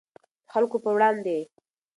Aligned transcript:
د 0.03 0.03
خلکو 0.53 0.77
په 0.83 0.89
وړاندې. 0.95 1.37